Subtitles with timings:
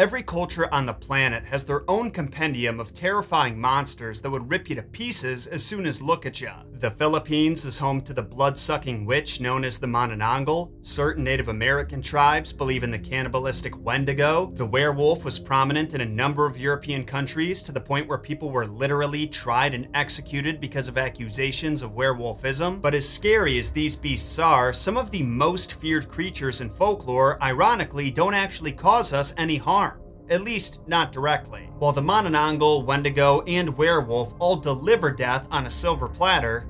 [0.00, 4.70] Every culture on the planet has their own compendium of terrifying monsters that would rip
[4.70, 6.48] you to pieces as soon as look at you.
[6.80, 10.72] The Philippines is home to the blood-sucking witch known as the Manananggal.
[10.80, 14.46] Certain Native American tribes believe in the cannibalistic Wendigo.
[14.54, 18.48] The werewolf was prominent in a number of European countries to the point where people
[18.48, 22.80] were literally tried and executed because of accusations of werewolfism.
[22.80, 27.36] But as scary as these beasts are, some of the most feared creatures in folklore
[27.42, 30.00] ironically don't actually cause us any harm
[30.30, 31.68] at least not directly.
[31.78, 36.68] While the Manananggal, Wendigo, and werewolf all deliver death on a silver platter,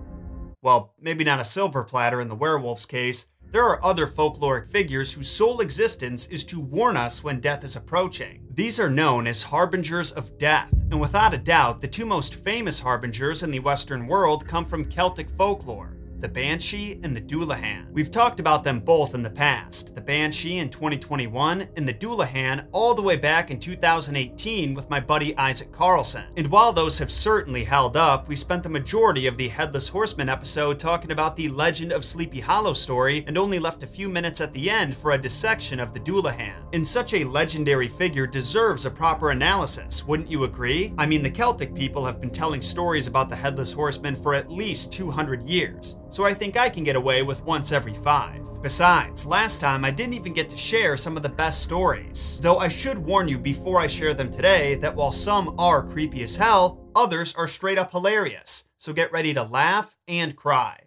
[0.62, 5.12] well, maybe not a silver platter in the werewolf's case, there are other folkloric figures
[5.12, 8.46] whose sole existence is to warn us when death is approaching.
[8.54, 12.78] These are known as harbingers of death, and without a doubt, the two most famous
[12.78, 17.90] harbingers in the Western world come from Celtic folklore the Banshee and the Dullahan.
[17.92, 22.66] We've talked about them both in the past, the Banshee in 2021 and the Dullahan
[22.72, 26.24] all the way back in 2018 with my buddy Isaac Carlson.
[26.36, 30.28] And while those have certainly held up, we spent the majority of the Headless Horseman
[30.28, 34.40] episode talking about the Legend of Sleepy Hollow story and only left a few minutes
[34.40, 36.64] at the end for a dissection of the Dullahan.
[36.74, 40.92] And such a legendary figure deserves a proper analysis, wouldn't you agree?
[40.98, 44.50] I mean, the Celtic people have been telling stories about the Headless Horseman for at
[44.50, 48.46] least 200 years so I think I can get away with once every five.
[48.62, 52.38] Besides, last time I didn't even get to share some of the best stories.
[52.42, 56.22] Though I should warn you before I share them today that while some are creepy
[56.22, 58.64] as hell, others are straight up hilarious.
[58.76, 60.80] So get ready to laugh and cry.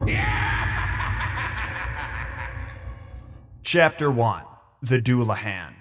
[3.62, 4.44] Chapter 1
[4.82, 5.74] The Dullahan.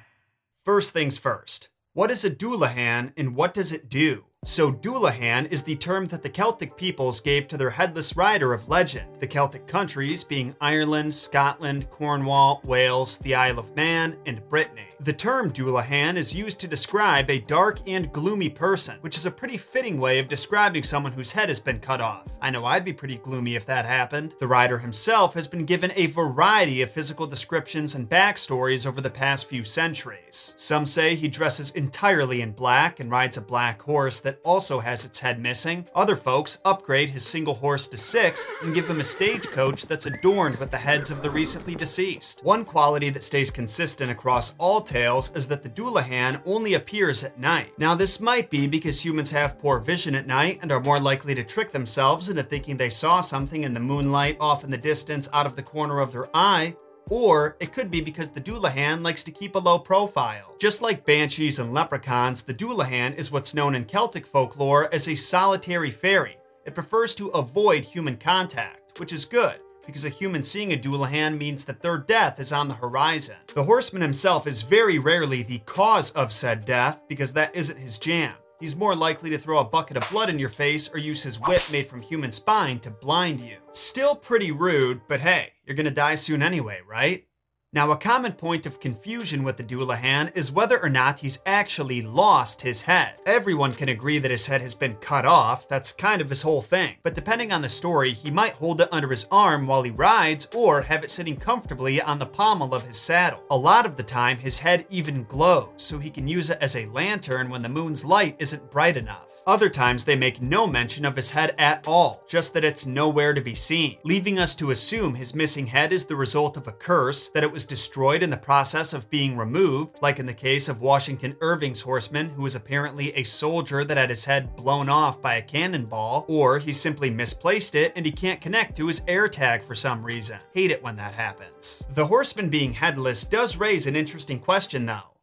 [0.63, 1.69] First things first.
[1.93, 4.25] What is a Dullahan and what does it do?
[4.45, 8.69] So, Dullahan is the term that the Celtic peoples gave to their headless rider of
[8.69, 14.83] legend, the Celtic countries being Ireland, Scotland, Cornwall, Wales, the Isle of Man, and Brittany.
[15.01, 19.31] The term Dullahan is used to describe a dark and gloomy person, which is a
[19.31, 22.25] pretty fitting way of describing someone whose head has been cut off.
[22.41, 24.35] I know I'd be pretty gloomy if that happened.
[24.39, 29.09] The rider himself has been given a variety of physical descriptions and backstories over the
[29.09, 30.55] past few centuries.
[30.57, 35.05] Some say he dresses entirely in black and rides a black horse that also has
[35.05, 35.87] its head missing.
[35.95, 40.57] Other folks upgrade his single horse to six and give him a stagecoach that's adorned
[40.57, 42.43] with the heads of the recently deceased.
[42.43, 47.39] One quality that stays consistent across all tales is that the Dullahan only appears at
[47.39, 47.71] night.
[47.79, 51.33] Now, this might be because humans have poor vision at night and are more likely
[51.33, 55.27] to trick themselves into thinking they saw something in the moonlight off in the distance
[55.33, 56.75] out of the corner of their eye,
[57.09, 60.55] or it could be because the Dullahan likes to keep a low profile.
[60.59, 65.15] Just like banshees and leprechauns, the Dullahan is what's known in Celtic folklore as a
[65.15, 66.37] solitary fairy.
[66.65, 71.35] It prefers to avoid human contact, which is good because a human seeing a Dullahan
[71.35, 73.37] means that their death is on the horizon.
[73.55, 77.97] The horseman himself is very rarely the cause of said death because that isn't his
[77.97, 78.35] jam.
[78.59, 81.39] He's more likely to throw a bucket of blood in your face or use his
[81.39, 83.55] whip made from human spine to blind you.
[83.71, 87.25] Still pretty rude, but hey, you're gonna die soon anyway, right?
[87.71, 92.01] Now, a common point of confusion with the Dullahan is whether or not he's actually
[92.01, 93.13] lost his head.
[93.27, 96.63] Everyone can agree that his head has been cut off, that's kind of his whole
[96.63, 96.95] thing.
[97.03, 100.47] But depending on the story, he might hold it under his arm while he rides
[100.51, 103.43] or have it sitting comfortably on the pommel of his saddle.
[103.51, 106.75] A lot of the time, his head even glows, so he can use it as
[106.75, 109.38] a lantern when the moon's light isn't bright enough.
[109.49, 113.33] Other times, they make no mention of his head at all, just that it's nowhere
[113.33, 116.71] to be seen, leaving us to assume his missing head is the result of a
[116.71, 120.69] curse, that it was destroyed in the process of being removed, like in the case
[120.69, 125.19] of Washington Irving's horseman, who was apparently a soldier that had his head blown off
[125.19, 129.63] by a cannonball, or he simply misplaced it and he can't connect to his AirTag
[129.63, 130.37] for some reason.
[130.53, 131.87] Hate it when that happens.
[131.89, 135.15] The horseman being headless does raise an interesting question though.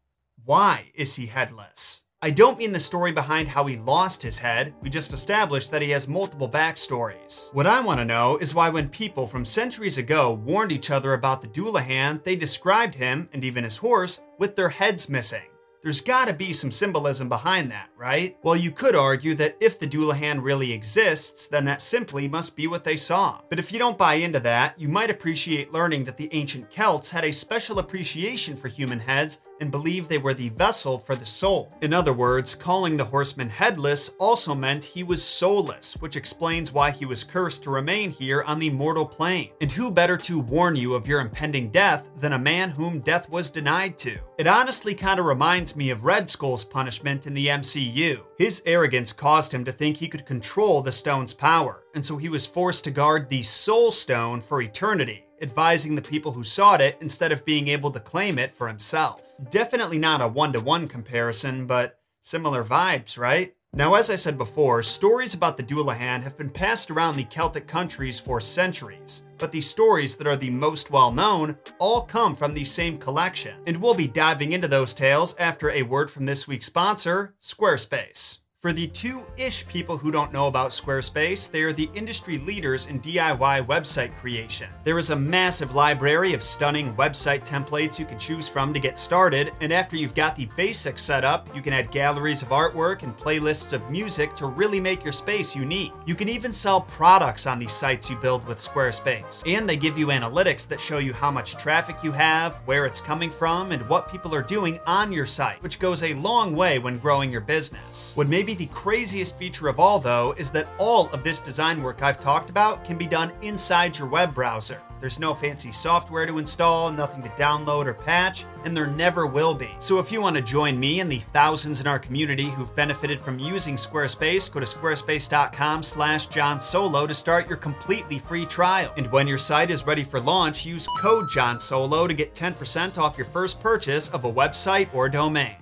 [0.45, 2.06] Why is he headless?
[2.27, 5.81] I don't mean the story behind how he lost his head, we just established that
[5.81, 7.55] he has multiple backstories.
[7.55, 11.13] What I want to know is why, when people from centuries ago warned each other
[11.13, 15.47] about the Dullahan, they described him, and even his horse, with their heads missing.
[15.87, 18.37] There's gotta be some symbolism behind that, right?
[18.43, 22.67] Well, you could argue that if the Dullahan really exists, then that simply must be
[22.67, 23.41] what they saw.
[23.49, 27.13] But if you don't buy into that, you might appreciate learning that the ancient Celts
[27.13, 31.25] had a special appreciation for human heads and believed they were the vessel for the
[31.25, 31.73] soul.
[31.83, 36.91] In other words, calling the horseman headless also meant he was soulless, which explains why
[36.91, 39.51] he was cursed to remain here on the mortal plane.
[39.61, 43.31] And who better to warn you of your impending death than a man whom death
[43.31, 44.19] was denied to?
[44.37, 48.25] It honestly kind of reminds me of Red Skull's punishment in the MCU.
[48.39, 52.29] His arrogance caused him to think he could control the stone's power, and so he
[52.29, 55.23] was forced to guard the Soul Stone for eternity.
[55.43, 59.35] advising the people who sought it instead of being able to claim it for himself.
[59.51, 63.55] Definitely not a one to one comparison, but similar vibes, right?
[63.77, 67.67] Now, as I said before, stories about the Dullahan have been passed around the Celtic
[67.67, 72.55] countries for centuries, but the stories that are the most well known all come from
[72.55, 73.61] the same collection.
[73.67, 78.39] And we'll be diving into those tales after a word from this week's sponsor, Squarespace.
[78.67, 82.87] For the two ish people who don't know about Squarespace, they are the industry leaders
[82.87, 84.69] in DIY website creation.
[84.83, 88.99] There is a massive library of stunning website templates you can choose from to get
[88.99, 93.05] started, and after you've got the basics set up, you can add galleries of artwork
[93.05, 95.93] and playlists of music to really make your space unique.
[96.05, 99.97] You can even sell products on these sites you build with Squarespace, and they give
[99.97, 103.89] you analytics that show you how much traffic you have, where it's coming from, and
[103.89, 107.43] what people are doing on your site, which goes a long way when growing your
[107.43, 108.17] business.
[108.17, 112.03] What maybe the craziest feature of all, though, is that all of this design work
[112.03, 114.83] I've talked about can be done inside your web browser.
[115.01, 119.55] There's no fancy software to install, nothing to download or patch, and there never will
[119.55, 119.69] be.
[119.79, 123.21] So if you want to join me and the thousands in our community who've benefited
[123.21, 128.93] from using Squarespace, go to squarespace.com slash jonsolo to start your completely free trial.
[128.97, 133.19] And when your site is ready for launch, use code jonsolo to get 10% off
[133.19, 135.57] your first purchase of a website or domain.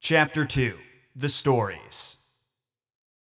[0.00, 0.78] Chapter 2
[1.14, 2.17] The Stories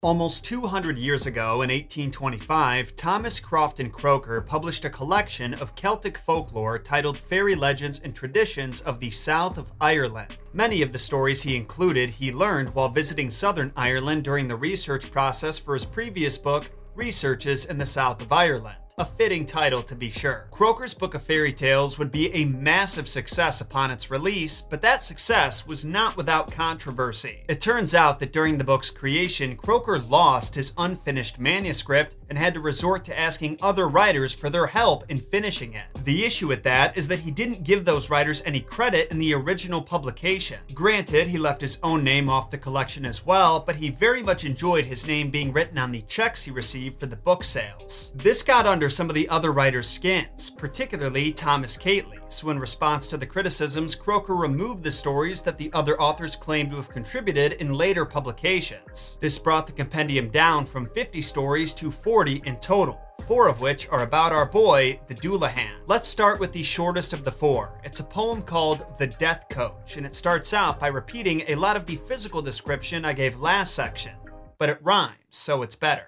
[0.00, 6.78] Almost 200 years ago, in 1825, Thomas Crofton Croker published a collection of Celtic folklore
[6.78, 10.36] titled Fairy Legends and Traditions of the South of Ireland.
[10.52, 15.10] Many of the stories he included he learned while visiting southern Ireland during the research
[15.10, 19.94] process for his previous book, Researches in the South of Ireland a fitting title to
[19.94, 20.48] be sure.
[20.50, 25.02] Croker's Book of Fairy Tales would be a massive success upon its release, but that
[25.02, 27.44] success was not without controversy.
[27.48, 32.54] It turns out that during the book's creation, Croker lost his unfinished manuscript and had
[32.54, 35.86] to resort to asking other writers for their help in finishing it.
[36.04, 39.34] The issue with that is that he didn't give those writers any credit in the
[39.34, 40.58] original publication.
[40.74, 44.44] Granted, he left his own name off the collection as well, but he very much
[44.44, 48.12] enjoyed his name being written on the checks he received for the book sales.
[48.16, 52.42] This got under under some of the other writers' skins, particularly Thomas Keightley's.
[52.42, 56.78] in response to the criticisms, Croker removed the stories that the other authors claimed to
[56.78, 59.18] have contributed in later publications.
[59.20, 63.86] This brought the compendium down from 50 stories to 40 in total four of which
[63.90, 65.82] are about our boy, the Dullahan.
[65.86, 67.78] Let's start with the shortest of the four.
[67.84, 71.76] It's a poem called The Death Coach, and it starts out by repeating a lot
[71.76, 74.14] of the physical description I gave last section,
[74.56, 76.06] but it rhymes, so it's better.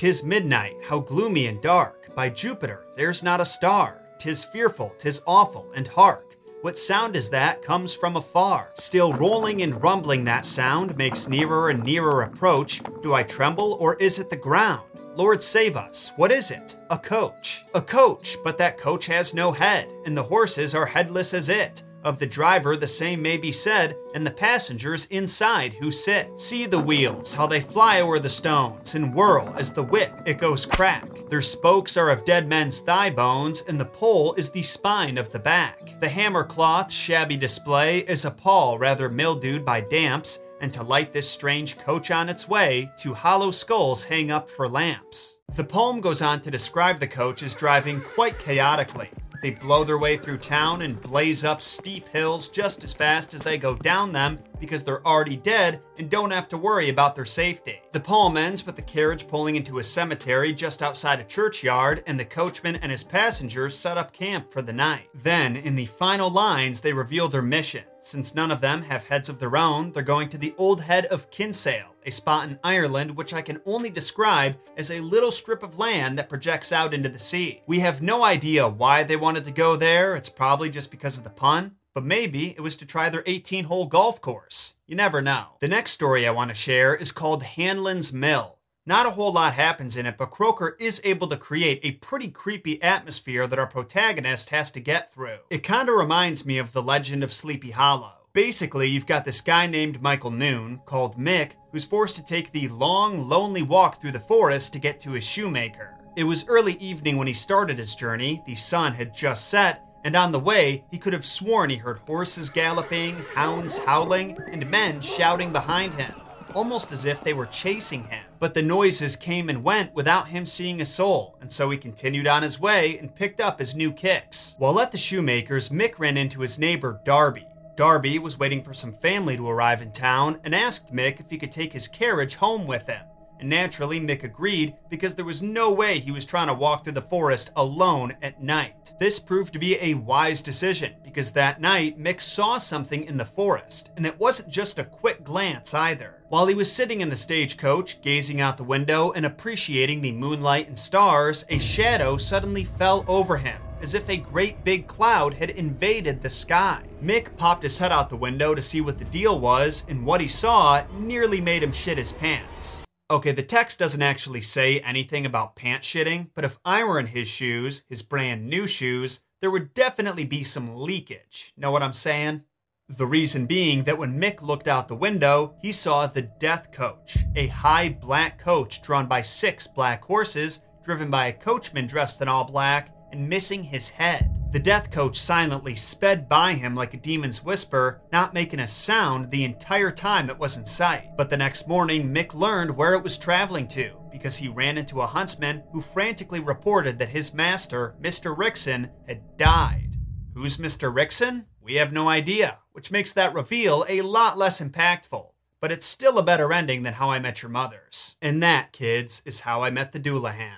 [0.00, 1.99] Tis midnight, how gloomy and dark.
[2.20, 4.02] By Jupiter, there's not a star.
[4.18, 6.36] Tis fearful, tis awful, and hark.
[6.60, 8.72] What sound is that comes from afar?
[8.74, 12.82] Still rolling and rumbling that sound makes nearer and nearer approach.
[13.00, 14.82] Do I tremble, or is it the ground?
[15.16, 16.76] Lord save us, what is it?
[16.90, 17.64] A coach.
[17.74, 21.82] A coach, but that coach has no head, and the horses are headless as it.
[22.02, 26.40] Of the driver, the same may be said, and the passengers inside who sit.
[26.40, 30.38] See the wheels, how they fly o'er the stones and whirl as the whip it
[30.38, 31.06] goes crack.
[31.28, 35.30] Their spokes are of dead men's thigh bones, and the pole is the spine of
[35.30, 36.00] the back.
[36.00, 41.12] The hammer cloth, shabby display, is a pall rather mildewed by damps, and to light
[41.12, 45.40] this strange coach on its way, two hollow skulls hang up for lamps.
[45.54, 49.10] The poem goes on to describe the coach as driving quite chaotically.
[49.42, 53.40] They blow their way through town and blaze up steep hills just as fast as
[53.40, 57.24] they go down them because they're already dead and don't have to worry about their
[57.24, 57.80] safety.
[57.92, 62.20] The poem ends with the carriage pulling into a cemetery just outside a churchyard and
[62.20, 65.08] the coachman and his passengers set up camp for the night.
[65.14, 67.84] Then, in the final lines, they reveal their mission.
[67.98, 71.06] Since none of them have heads of their own, they're going to the old head
[71.06, 75.62] of Kinsale, a spot in Ireland which I can only describe as a little strip
[75.62, 77.62] of land that projects out into the sea.
[77.66, 81.24] We have no idea why they wanted to go there, it's probably just because of
[81.24, 84.74] the pun, but maybe it was to try their 18 hole golf course.
[84.86, 85.56] You never know.
[85.60, 88.58] The next story I want to share is called Hanlon's Mill.
[88.86, 92.28] Not a whole lot happens in it, but Croker is able to create a pretty
[92.28, 95.38] creepy atmosphere that our protagonist has to get through.
[95.50, 98.19] It kind of reminds me of the legend of Sleepy Hollow.
[98.32, 102.68] Basically, you've got this guy named Michael Noon, called Mick, who's forced to take the
[102.68, 105.96] long, lonely walk through the forest to get to his shoemaker.
[106.14, 110.14] It was early evening when he started his journey, the sun had just set, and
[110.14, 115.00] on the way, he could have sworn he heard horses galloping, hounds howling, and men
[115.00, 116.14] shouting behind him,
[116.54, 118.24] almost as if they were chasing him.
[118.38, 122.28] But the noises came and went without him seeing a soul, and so he continued
[122.28, 124.54] on his way and picked up his new kicks.
[124.58, 127.46] While at the shoemaker's, Mick ran into his neighbor Darby,
[127.80, 131.38] Darby was waiting for some family to arrive in town and asked Mick if he
[131.38, 133.00] could take his carriage home with him.
[133.38, 136.92] and naturally Mick agreed because there was no way he was trying to walk through
[136.92, 138.92] the forest alone at night.
[139.00, 143.24] This proved to be a wise decision because that night Mick saw something in the
[143.24, 146.22] forest, and it wasn't just a quick glance either.
[146.28, 150.68] While he was sitting in the stagecoach, gazing out the window and appreciating the moonlight
[150.68, 155.50] and stars, a shadow suddenly fell over him as if a great big cloud had
[155.50, 156.82] invaded the sky.
[157.02, 160.20] Mick popped his head out the window to see what the deal was, and what
[160.20, 162.84] he saw nearly made him shit his pants.
[163.10, 167.06] Okay, the text doesn't actually say anything about pants shitting, but if I were in
[167.06, 171.52] his shoes, his brand new shoes, there would definitely be some leakage.
[171.56, 172.44] Know what I'm saying?
[172.88, 177.18] The reason being that when Mick looked out the window, he saw the Death Coach,
[177.34, 182.28] a high black coach drawn by six black horses, driven by a coachman dressed in
[182.28, 184.36] all black and missing his head.
[184.52, 189.30] The death coach silently sped by him like a demon's whisper, not making a sound
[189.30, 191.16] the entire time it was in sight.
[191.16, 195.00] But the next morning, Mick learned where it was traveling to because he ran into
[195.00, 198.36] a huntsman who frantically reported that his master, Mr.
[198.36, 199.96] Rickson, had died.
[200.34, 200.92] Who's Mr.
[200.92, 201.44] Rickson?
[201.60, 205.28] We have no idea, which makes that reveal a lot less impactful.
[205.60, 208.16] But it's still a better ending than How I Met Your Mother's.
[208.22, 210.56] And that, kids, is How I Met the Dullahan.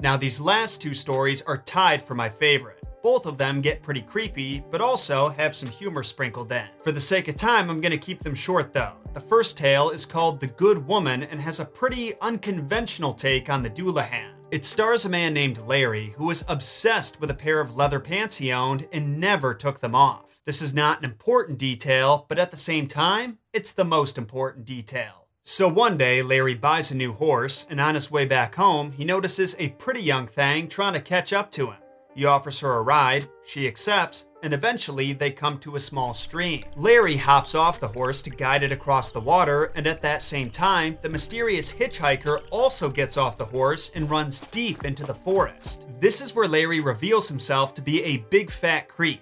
[0.00, 2.84] Now, these last two stories are tied for my favorite.
[3.02, 6.66] Both of them get pretty creepy, but also have some humor sprinkled in.
[6.82, 8.96] For the sake of time, I'm gonna keep them short though.
[9.12, 13.62] The first tale is called The Good Woman and has a pretty unconventional take on
[13.62, 14.32] the Dullahan.
[14.50, 18.36] It stars a man named Larry who was obsessed with a pair of leather pants
[18.36, 20.38] he owned and never took them off.
[20.44, 24.66] This is not an important detail, but at the same time, it's the most important
[24.66, 25.23] detail.
[25.46, 29.04] So one day, Larry buys a new horse, and on his way back home, he
[29.04, 31.76] notices a pretty young thing trying to catch up to him.
[32.14, 36.64] He offers her a ride, she accepts, and eventually they come to a small stream.
[36.76, 40.48] Larry hops off the horse to guide it across the water, and at that same
[40.48, 45.86] time, the mysterious hitchhiker also gets off the horse and runs deep into the forest.
[46.00, 49.20] This is where Larry reveals himself to be a big fat creep,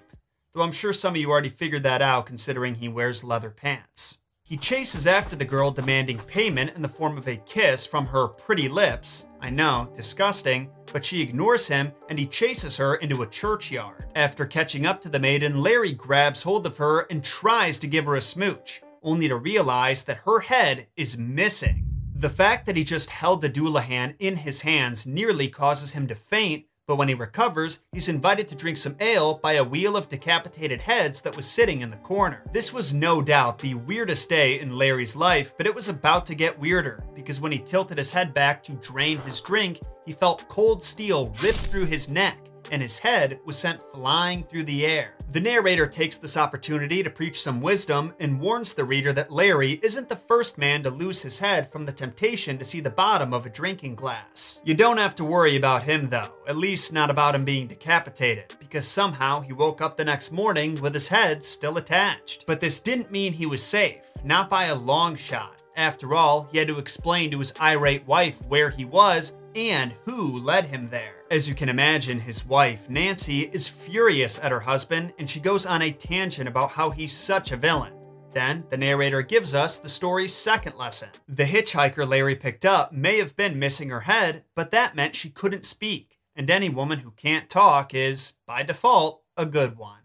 [0.53, 4.19] though I'm sure some of you already figured that out considering he wears leather pants.
[4.45, 8.27] He chases after the girl, demanding payment in the form of a kiss from her
[8.27, 9.25] pretty lips.
[9.39, 14.05] I know, disgusting, but she ignores him and he chases her into a churchyard.
[14.15, 18.05] After catching up to the maiden, Larry grabs hold of her and tries to give
[18.05, 21.87] her a smooch, only to realize that her head is missing.
[22.13, 26.15] The fact that he just held the Dullahan in his hands nearly causes him to
[26.15, 30.09] faint but when he recovers, he's invited to drink some ale by a wheel of
[30.09, 32.43] decapitated heads that was sitting in the corner.
[32.51, 36.35] This was no doubt the weirdest day in Larry's life, but it was about to
[36.35, 40.47] get weirder because when he tilted his head back to drain his drink, he felt
[40.49, 42.39] cold steel rip through his neck
[42.73, 45.13] and his head was sent flying through the air.
[45.29, 49.79] The narrator takes this opportunity to preach some wisdom and warns the reader that Larry
[49.83, 53.31] isn't the first man to lose his head from the temptation to see the bottom
[53.31, 54.59] of a drinking glass.
[54.65, 58.55] You don't have to worry about him though, at least not about him being decapitated,
[58.59, 62.45] because somehow he woke up the next morning with his head still attached.
[62.47, 65.61] But this didn't mean he was safe, not by a long shot.
[65.75, 70.39] After all, he had to explain to his irate wife where he was and who
[70.39, 71.21] led him there.
[71.31, 75.65] As you can imagine, his wife, Nancy, is furious at her husband and she goes
[75.65, 77.93] on a tangent about how he's such a villain.
[78.33, 81.09] Then, the narrator gives us the story's second lesson.
[81.27, 85.29] The hitchhiker Larry picked up may have been missing her head, but that meant she
[85.29, 89.99] couldn't speak, and any woman who can't talk is, by default, a good one.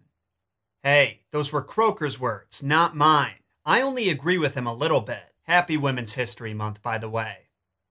[0.82, 3.40] Hey, those were Croker's words, not mine.
[3.64, 5.32] I only agree with him a little bit.
[5.42, 7.47] Happy Women's History Month, by the way.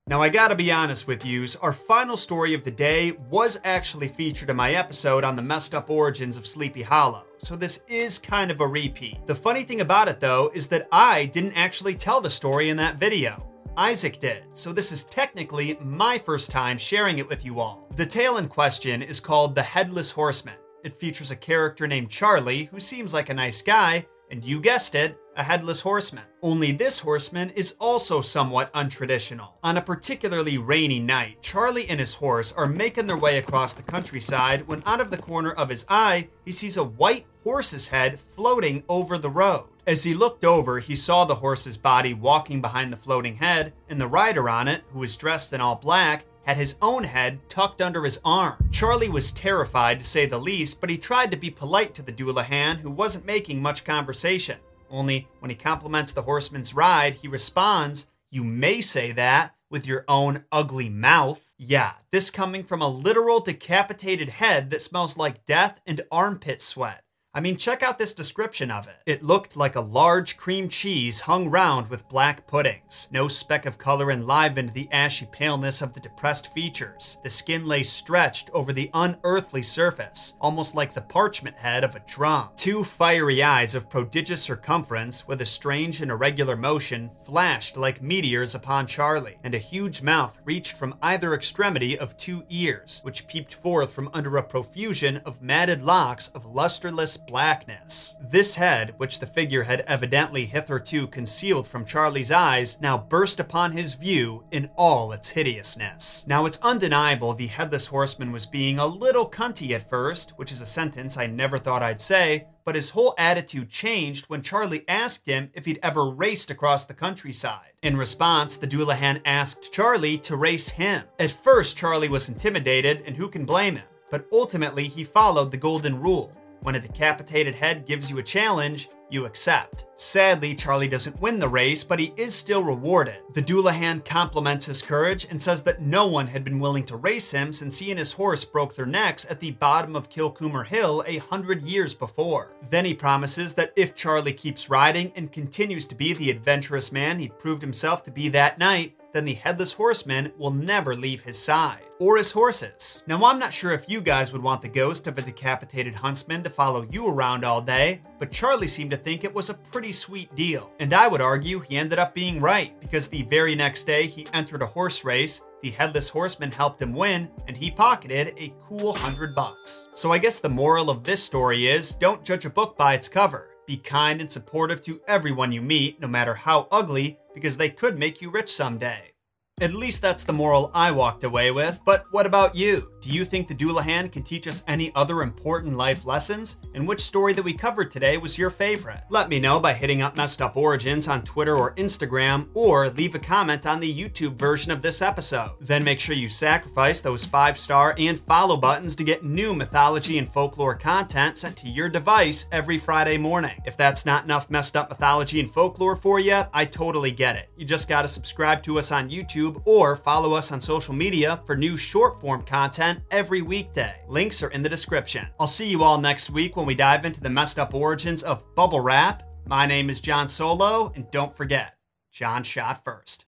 [0.09, 4.07] Now, I gotta be honest with yous, our final story of the day was actually
[4.07, 8.17] featured in my episode on the messed up origins of Sleepy Hollow, so this is
[8.17, 9.17] kind of a repeat.
[9.27, 12.77] The funny thing about it though is that I didn't actually tell the story in
[12.77, 13.45] that video.
[13.75, 17.89] Isaac did, so this is technically my first time sharing it with you all.
[17.97, 20.55] The tale in question is called The Headless Horseman.
[20.85, 24.95] It features a character named Charlie who seems like a nice guy, and you guessed
[24.95, 26.23] it, a headless horseman.
[26.41, 29.53] Only this horseman is also somewhat untraditional.
[29.63, 33.83] On a particularly rainy night, Charlie and his horse are making their way across the
[33.83, 38.19] countryside when out of the corner of his eye, he sees a white horse's head
[38.19, 39.65] floating over the road.
[39.85, 44.01] As he looked over, he saw the horse's body walking behind the floating head, and
[44.01, 47.81] the rider on it, who was dressed in all black, had his own head tucked
[47.81, 48.55] under his arm.
[48.71, 52.11] Charlie was terrified to say the least, but he tried to be polite to the
[52.11, 54.57] Dullahan, who wasn't making much conversation.
[54.89, 60.05] Only when he compliments the horseman's ride, he responds, You may say that with your
[60.07, 61.53] own ugly mouth.
[61.57, 67.03] Yeah, this coming from a literal decapitated head that smells like death and armpit sweat.
[67.37, 68.95] I mean, check out this description of it.
[69.05, 73.07] It looked like a large cream cheese hung round with black puddings.
[73.11, 77.19] No speck of color enlivened the ashy paleness of the depressed features.
[77.23, 82.01] The skin lay stretched over the unearthly surface, almost like the parchment head of a
[82.07, 82.49] drum.
[82.55, 88.55] Two fiery eyes of prodigious circumference, with a strange and irregular motion, flashed like meteors
[88.55, 93.53] upon Charlie, and a huge mouth reached from either extremity of two ears, which peeped
[93.53, 98.17] forth from under a profusion of matted locks of lusterless blackness.
[98.21, 103.73] This head, which the figure had evidently hitherto concealed from Charlie's eyes, now burst upon
[103.73, 106.25] his view in all its hideousness.
[106.27, 110.61] Now, it's undeniable the headless horseman was being a little cunty at first, which is
[110.61, 115.25] a sentence I never thought I'd say, but his whole attitude changed when Charlie asked
[115.25, 117.71] him if he'd ever raced across the countryside.
[117.81, 121.03] In response, the Dullahan asked Charlie to race him.
[121.19, 123.87] At first, Charlie was intimidated, and who can blame him?
[124.11, 126.31] But ultimately, he followed the golden rule.
[126.61, 129.85] When a decapitated head gives you a challenge, you accept.
[129.95, 133.23] Sadly, Charlie doesn't win the race, but he is still rewarded.
[133.33, 137.31] The Dullahan compliments his courage and says that no one had been willing to race
[137.31, 141.03] him since he and his horse broke their necks at the bottom of Kilcoomer Hill
[141.07, 142.53] a hundred years before.
[142.69, 147.19] Then he promises that if Charlie keeps riding and continues to be the adventurous man
[147.19, 151.39] he proved himself to be that night, then the Headless Horseman will never leave his
[151.39, 151.81] side.
[151.99, 153.01] Or his horses.
[153.07, 156.43] Now, I'm not sure if you guys would want the ghost of a decapitated huntsman
[156.43, 159.91] to follow you around all day, but Charlie seemed to think it was a pretty
[159.91, 160.71] sweet deal.
[160.79, 164.27] And I would argue he ended up being right, because the very next day he
[164.33, 168.93] entered a horse race the headless horseman helped him win, and he pocketed a cool
[168.93, 169.89] hundred bucks.
[169.93, 173.09] So I guess the moral of this story is don't judge a book by its
[173.09, 173.49] cover.
[173.65, 177.97] Be kind and supportive to everyone you meet, no matter how ugly, because they could
[177.97, 179.11] make you rich someday.
[179.59, 182.91] At least that's the moral I walked away with, but what about you?
[183.07, 186.57] Do you think the Dullahan can teach us any other important life lessons?
[186.73, 189.01] And which story that we covered today was your favorite?
[189.09, 193.15] Let me know by hitting up Messed Up Origins on Twitter or Instagram, or leave
[193.15, 195.51] a comment on the YouTube version of this episode.
[195.61, 200.17] Then make sure you sacrifice those five star and follow buttons to get new mythology
[200.17, 203.57] and folklore content sent to your device every Friday morning.
[203.65, 207.51] If that's not enough messed up mythology and folklore for you, I totally get it.
[207.55, 211.55] You just gotta subscribe to us on YouTube or follow us on social media for
[211.55, 214.01] new short form content every weekday.
[214.07, 215.27] Links are in the description.
[215.39, 218.45] I'll see you all next week when we dive into the messed up origins of
[218.55, 219.23] bubble wrap.
[219.45, 221.77] My name is Jon Solo, and don't forget,
[222.11, 223.25] John shot first.